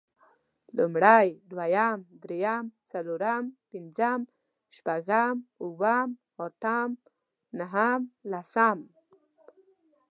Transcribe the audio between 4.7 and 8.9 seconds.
شپږم، اووم، اتم نهم، لسم